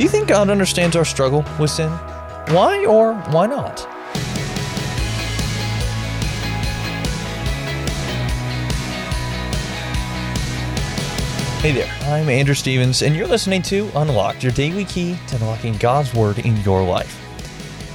Do 0.00 0.04
you 0.04 0.10
think 0.10 0.28
God 0.28 0.48
understands 0.48 0.96
our 0.96 1.04
struggle 1.04 1.44
with 1.58 1.70
sin? 1.70 1.90
Why 2.54 2.86
or 2.86 3.12
why 3.32 3.46
not? 3.46 3.80
Hey 11.60 11.72
there, 11.72 11.92
I'm 12.04 12.30
Andrew 12.30 12.54
Stevens, 12.54 13.02
and 13.02 13.14
you're 13.14 13.26
listening 13.26 13.60
to 13.64 13.90
Unlocked, 13.94 14.42
your 14.42 14.52
daily 14.52 14.86
key 14.86 15.18
to 15.26 15.36
unlocking 15.36 15.76
God's 15.76 16.14
Word 16.14 16.38
in 16.38 16.56
your 16.62 16.82
life. 16.82 17.14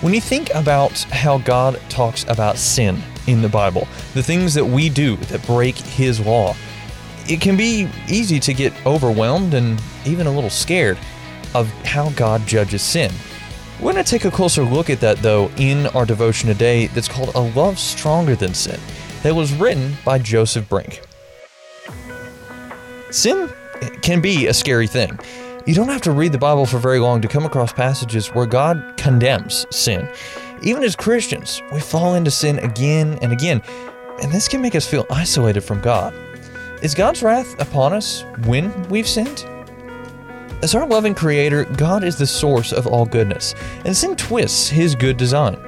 When 0.03 0.13
you 0.13 0.21
think 0.21 0.53
about 0.53 0.91
how 1.05 1.39
God 1.39 1.81
talks 1.89 2.23
about 2.29 2.57
sin 2.57 3.01
in 3.25 3.41
the 3.41 3.49
Bible, 3.49 3.87
the 4.13 4.21
things 4.21 4.53
that 4.53 4.63
we 4.63 4.89
do 4.89 5.15
that 5.15 5.43
break 5.47 5.75
His 5.75 6.19
law, 6.19 6.55
it 7.27 7.41
can 7.41 7.57
be 7.57 7.89
easy 8.07 8.39
to 8.41 8.53
get 8.53 8.73
overwhelmed 8.85 9.55
and 9.55 9.81
even 10.05 10.27
a 10.27 10.31
little 10.31 10.51
scared 10.51 10.99
of 11.55 11.67
how 11.85 12.09
God 12.11 12.45
judges 12.45 12.83
sin. 12.83 13.11
We're 13.79 13.93
going 13.93 14.03
to 14.03 14.09
take 14.09 14.25
a 14.25 14.31
closer 14.31 14.63
look 14.63 14.89
at 14.89 14.99
that, 14.99 15.17
though, 15.17 15.49
in 15.57 15.87
our 15.87 16.05
devotion 16.05 16.47
today 16.47 16.87
that's 16.87 17.07
called 17.07 17.33
A 17.33 17.39
Love 17.39 17.79
Stronger 17.79 18.35
Than 18.35 18.53
Sin, 18.53 18.79
that 19.23 19.33
was 19.33 19.53
written 19.53 19.95
by 20.05 20.19
Joseph 20.19 20.69
Brink. 20.69 21.01
Sin 23.09 23.49
can 24.01 24.21
be 24.21 24.47
a 24.47 24.53
scary 24.53 24.87
thing. 24.87 25.17
You 25.65 25.73
don't 25.73 25.87
have 25.87 26.01
to 26.01 26.11
read 26.11 26.31
the 26.31 26.37
Bible 26.37 26.65
for 26.65 26.77
very 26.77 26.99
long 26.99 27.21
to 27.21 27.27
come 27.27 27.45
across 27.45 27.73
passages 27.73 28.27
where 28.27 28.45
God 28.45 28.95
condemns 28.97 29.65
sin. 29.71 30.07
Even 30.61 30.83
as 30.83 30.95
Christians, 30.95 31.61
we 31.73 31.79
fall 31.79 32.15
into 32.15 32.31
sin 32.31 32.59
again 32.59 33.17
and 33.21 33.31
again, 33.31 33.61
and 34.21 34.31
this 34.31 34.47
can 34.47 34.61
make 34.61 34.75
us 34.75 34.85
feel 34.85 35.05
isolated 35.09 35.61
from 35.61 35.81
God. 35.81 36.13
Is 36.81 36.93
God's 36.93 37.23
wrath 37.23 37.59
upon 37.61 37.93
us 37.93 38.23
when 38.45 38.89
we've 38.89 39.07
sinned? 39.07 39.45
As 40.65 40.73
our 40.73 40.87
loving 40.87 41.13
Creator, 41.13 41.65
God 41.77 42.03
is 42.03 42.15
the 42.17 42.25
source 42.25 42.73
of 42.73 42.87
all 42.87 43.05
goodness, 43.05 43.53
and 43.85 43.95
sin 43.95 44.15
twists 44.15 44.67
His 44.67 44.95
good 44.95 45.15
design. 45.15 45.59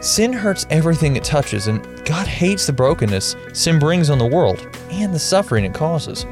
Sin 0.00 0.32
hurts 0.32 0.64
everything 0.70 1.16
it 1.16 1.24
touches, 1.24 1.66
and 1.66 1.82
God 2.04 2.28
hates 2.28 2.64
the 2.64 2.72
brokenness 2.72 3.34
sin 3.52 3.80
brings 3.80 4.10
on 4.10 4.18
the 4.18 4.24
world 4.24 4.64
and 4.92 5.12
the 5.12 5.18
suffering 5.18 5.64
it 5.64 5.74
causes. 5.74 6.22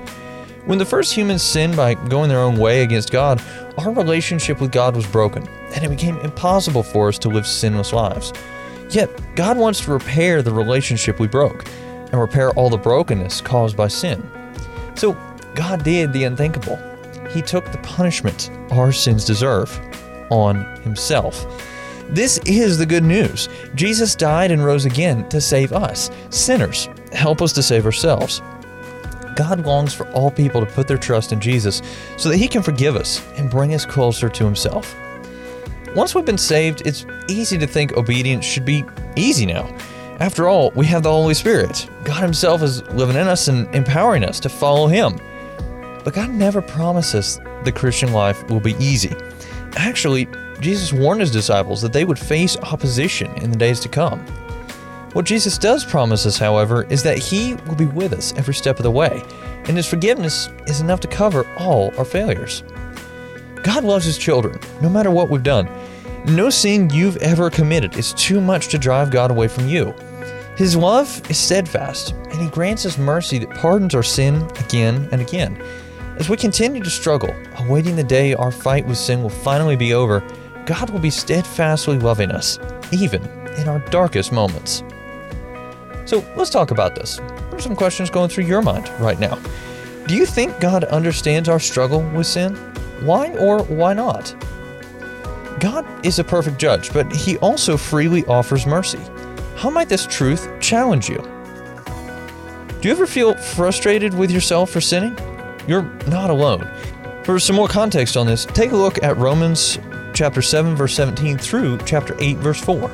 When 0.66 0.78
the 0.78 0.84
first 0.84 1.12
humans 1.12 1.42
sinned 1.42 1.76
by 1.76 1.94
going 1.94 2.28
their 2.28 2.38
own 2.38 2.58
way 2.58 2.84
against 2.84 3.10
God, 3.10 3.42
our 3.76 3.90
relationship 3.90 4.60
with 4.60 4.70
God 4.70 4.94
was 4.94 5.06
broken, 5.08 5.48
and 5.74 5.84
it 5.84 5.90
became 5.90 6.20
impossible 6.20 6.84
for 6.84 7.08
us 7.08 7.18
to 7.18 7.28
live 7.28 7.44
sinless 7.44 7.92
lives. 7.92 8.32
Yet, 8.90 9.10
God 9.34 9.58
wants 9.58 9.80
to 9.80 9.92
repair 9.92 10.42
the 10.42 10.54
relationship 10.54 11.18
we 11.18 11.26
broke 11.26 11.64
and 12.12 12.20
repair 12.20 12.52
all 12.52 12.70
the 12.70 12.76
brokenness 12.76 13.40
caused 13.40 13.76
by 13.76 13.88
sin. 13.88 14.24
So, 14.94 15.14
God 15.56 15.82
did 15.82 16.12
the 16.12 16.22
unthinkable. 16.22 16.91
He 17.32 17.42
took 17.42 17.70
the 17.70 17.78
punishment 17.78 18.50
our 18.70 18.92
sins 18.92 19.24
deserve 19.24 19.78
on 20.30 20.64
Himself. 20.82 21.46
This 22.08 22.38
is 22.44 22.76
the 22.76 22.86
good 22.86 23.04
news. 23.04 23.48
Jesus 23.74 24.14
died 24.14 24.50
and 24.50 24.64
rose 24.64 24.84
again 24.84 25.28
to 25.30 25.40
save 25.40 25.72
us, 25.72 26.10
sinners. 26.30 26.88
Help 27.12 27.40
us 27.40 27.52
to 27.54 27.62
save 27.62 27.86
ourselves. 27.86 28.42
God 29.34 29.64
longs 29.64 29.94
for 29.94 30.06
all 30.10 30.30
people 30.30 30.60
to 30.60 30.70
put 30.72 30.86
their 30.86 30.98
trust 30.98 31.32
in 31.32 31.40
Jesus 31.40 31.80
so 32.18 32.28
that 32.28 32.36
He 32.36 32.48
can 32.48 32.62
forgive 32.62 32.96
us 32.96 33.26
and 33.36 33.50
bring 33.50 33.74
us 33.74 33.86
closer 33.86 34.28
to 34.28 34.44
Himself. 34.44 34.94
Once 35.94 36.14
we've 36.14 36.24
been 36.24 36.38
saved, 36.38 36.82
it's 36.86 37.06
easy 37.28 37.56
to 37.58 37.66
think 37.66 37.96
obedience 37.96 38.44
should 38.44 38.64
be 38.64 38.84
easy 39.16 39.46
now. 39.46 39.64
After 40.20 40.48
all, 40.48 40.70
we 40.72 40.86
have 40.86 41.02
the 41.02 41.10
Holy 41.10 41.34
Spirit. 41.34 41.88
God 42.04 42.22
Himself 42.22 42.62
is 42.62 42.82
living 42.90 43.16
in 43.16 43.26
us 43.26 43.48
and 43.48 43.74
empowering 43.74 44.24
us 44.24 44.38
to 44.40 44.48
follow 44.48 44.86
Him. 44.86 45.18
But 46.04 46.14
God 46.14 46.30
never 46.30 46.60
promises 46.60 47.40
the 47.64 47.72
Christian 47.72 48.12
life 48.12 48.48
will 48.48 48.60
be 48.60 48.74
easy. 48.78 49.14
Actually, 49.76 50.28
Jesus 50.60 50.92
warned 50.92 51.20
His 51.20 51.30
disciples 51.30 51.80
that 51.82 51.92
they 51.92 52.04
would 52.04 52.18
face 52.18 52.56
opposition 52.58 53.32
in 53.36 53.50
the 53.50 53.58
days 53.58 53.80
to 53.80 53.88
come. 53.88 54.20
What 55.12 55.26
Jesus 55.26 55.58
does 55.58 55.84
promise 55.84 56.24
us, 56.24 56.38
however, 56.38 56.84
is 56.84 57.02
that 57.02 57.18
He 57.18 57.54
will 57.66 57.74
be 57.74 57.86
with 57.86 58.12
us 58.12 58.32
every 58.36 58.54
step 58.54 58.78
of 58.78 58.82
the 58.82 58.90
way, 58.90 59.22
and 59.66 59.76
His 59.76 59.86
forgiveness 59.86 60.48
is 60.66 60.80
enough 60.80 61.00
to 61.00 61.08
cover 61.08 61.46
all 61.58 61.92
our 61.98 62.04
failures. 62.04 62.62
God 63.62 63.84
loves 63.84 64.04
His 64.04 64.18
children, 64.18 64.58
no 64.80 64.88
matter 64.88 65.10
what 65.10 65.28
we've 65.28 65.42
done. 65.42 65.68
No 66.26 66.50
sin 66.50 66.88
you've 66.90 67.16
ever 67.18 67.50
committed 67.50 67.96
is 67.96 68.14
too 68.14 68.40
much 68.40 68.68
to 68.68 68.78
drive 68.78 69.10
God 69.10 69.30
away 69.30 69.48
from 69.48 69.68
you. 69.68 69.94
His 70.56 70.76
love 70.76 71.20
is 71.30 71.38
steadfast, 71.38 72.12
and 72.12 72.40
He 72.40 72.48
grants 72.48 72.86
us 72.86 72.96
mercy 72.96 73.38
that 73.38 73.50
pardons 73.50 73.94
our 73.94 74.02
sin 74.02 74.48
again 74.60 75.08
and 75.12 75.20
again. 75.20 75.62
As 76.18 76.28
we 76.28 76.36
continue 76.36 76.82
to 76.82 76.90
struggle, 76.90 77.34
awaiting 77.58 77.96
the 77.96 78.04
day 78.04 78.34
our 78.34 78.52
fight 78.52 78.86
with 78.86 78.98
sin 78.98 79.22
will 79.22 79.30
finally 79.30 79.76
be 79.76 79.94
over, 79.94 80.22
God 80.66 80.90
will 80.90 81.00
be 81.00 81.10
steadfastly 81.10 81.98
loving 81.98 82.30
us, 82.30 82.58
even 82.92 83.24
in 83.56 83.66
our 83.66 83.78
darkest 83.90 84.30
moments. 84.30 84.84
So 86.04 86.22
let's 86.36 86.50
talk 86.50 86.70
about 86.70 86.94
this. 86.94 87.18
What 87.18 87.54
are 87.54 87.60
some 87.60 87.74
questions 87.74 88.10
going 88.10 88.28
through 88.28 88.44
your 88.44 88.60
mind 88.60 88.90
right 89.00 89.18
now? 89.18 89.38
Do 90.06 90.14
you 90.14 90.26
think 90.26 90.60
God 90.60 90.84
understands 90.84 91.48
our 91.48 91.60
struggle 91.60 92.02
with 92.10 92.26
sin? 92.26 92.56
Why 93.00 93.34
or 93.36 93.62
why 93.64 93.94
not? 93.94 94.34
God 95.60 95.86
is 96.04 96.18
a 96.18 96.24
perfect 96.24 96.58
judge, 96.58 96.92
but 96.92 97.10
He 97.14 97.38
also 97.38 97.76
freely 97.76 98.24
offers 98.26 98.66
mercy. 98.66 99.00
How 99.56 99.70
might 99.70 99.88
this 99.88 100.06
truth 100.06 100.48
challenge 100.60 101.08
you? 101.08 101.18
Do 102.80 102.88
you 102.88 102.90
ever 102.90 103.06
feel 103.06 103.34
frustrated 103.34 104.12
with 104.12 104.30
yourself 104.30 104.70
for 104.70 104.80
sinning? 104.80 105.16
You're 105.66 105.82
not 106.06 106.30
alone. 106.30 106.68
For 107.24 107.38
some 107.38 107.56
more 107.56 107.68
context 107.68 108.16
on 108.16 108.26
this, 108.26 108.44
take 108.46 108.72
a 108.72 108.76
look 108.76 109.02
at 109.02 109.16
Romans 109.16 109.78
chapter 110.14 110.42
7 110.42 110.74
verse 110.76 110.94
17 110.94 111.38
through 111.38 111.78
chapter 111.86 112.16
8 112.18 112.38
verse 112.38 112.60
4. 112.60 112.90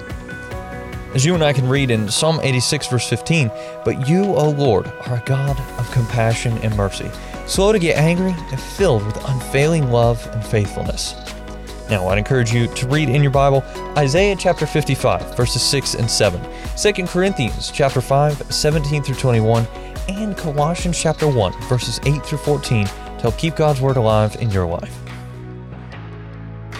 As 1.14 1.24
you 1.24 1.34
and 1.34 1.42
I 1.42 1.54
can 1.54 1.66
read 1.66 1.90
in 1.90 2.08
Psalm 2.10 2.38
86, 2.42 2.86
verse 2.88 3.08
15, 3.08 3.50
But 3.84 4.06
you, 4.06 4.24
O 4.24 4.50
Lord, 4.50 4.86
are 5.06 5.16
a 5.16 5.22
God 5.24 5.58
of 5.78 5.90
compassion 5.90 6.58
and 6.58 6.76
mercy, 6.76 7.10
slow 7.46 7.72
to 7.72 7.78
get 7.78 7.96
angry 7.96 8.34
and 8.50 8.60
filled 8.60 9.04
with 9.06 9.16
unfailing 9.28 9.90
love 9.90 10.24
and 10.34 10.44
faithfulness. 10.44 11.14
Now, 11.88 12.06
I'd 12.08 12.18
encourage 12.18 12.52
you 12.52 12.66
to 12.74 12.86
read 12.86 13.08
in 13.08 13.22
your 13.22 13.32
Bible 13.32 13.64
Isaiah 13.96 14.36
chapter 14.36 14.66
55, 14.66 15.34
verses 15.34 15.62
6 15.62 15.94
and 15.94 16.10
7, 16.10 16.38
2 16.76 17.06
Corinthians 17.06 17.70
chapter 17.70 18.02
5, 18.02 18.52
17 18.52 19.02
through 19.02 19.14
21, 19.14 19.66
and 20.08 20.36
Colossians 20.36 21.00
chapter 21.00 21.28
1, 21.28 21.52
verses 21.62 22.00
8 22.04 22.24
through 22.24 22.38
14 22.38 22.86
to 22.86 22.92
help 23.20 23.36
keep 23.38 23.56
God's 23.56 23.80
Word 23.80 23.96
alive 23.96 24.36
in 24.40 24.50
your 24.50 24.66
life. 24.66 24.96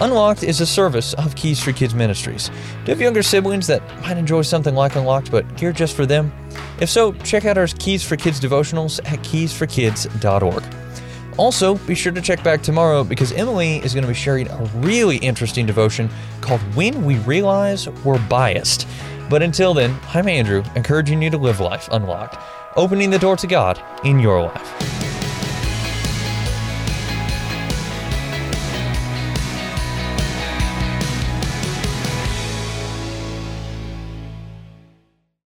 Unlocked 0.01 0.43
is 0.43 0.61
a 0.61 0.65
service 0.65 1.13
of 1.15 1.35
Keys 1.35 1.61
for 1.61 1.73
Kids 1.73 1.93
Ministries. 1.93 2.47
Do 2.47 2.53
you 2.85 2.89
have 2.89 3.01
younger 3.01 3.21
siblings 3.21 3.67
that 3.67 3.81
might 4.01 4.17
enjoy 4.17 4.43
something 4.43 4.73
like 4.73 4.95
Unlocked 4.95 5.29
but 5.29 5.57
geared 5.57 5.75
just 5.75 5.95
for 5.95 6.05
them? 6.05 6.31
If 6.79 6.89
so, 6.89 7.11
check 7.13 7.43
out 7.45 7.57
our 7.57 7.67
Keys 7.67 8.03
for 8.07 8.15
Kids 8.15 8.39
devotionals 8.39 8.99
at 9.11 9.19
keysforkids.org. 9.19 10.63
Also, 11.37 11.75
be 11.79 11.95
sure 11.95 12.11
to 12.11 12.21
check 12.21 12.43
back 12.43 12.61
tomorrow 12.61 13.03
because 13.03 13.31
Emily 13.33 13.77
is 13.77 13.93
going 13.93 14.03
to 14.03 14.07
be 14.07 14.13
sharing 14.13 14.47
a 14.49 14.63
really 14.75 15.17
interesting 15.17 15.65
devotion 15.65 16.09
called 16.41 16.61
When 16.75 17.05
We 17.05 17.17
Realize 17.19 17.89
We're 18.05 18.19
Biased. 18.27 18.87
But 19.29 19.43
until 19.43 19.73
then, 19.73 19.97
I'm 20.13 20.27
Andrew, 20.27 20.63
encouraging 20.75 21.21
you 21.21 21.29
to 21.29 21.37
live 21.37 21.59
life 21.59 21.87
unlocked, 21.91 22.37
opening 22.75 23.09
the 23.09 23.19
door 23.19 23.35
to 23.37 23.47
God 23.47 23.81
in 24.03 24.19
your 24.19 24.41
life. 24.41 24.98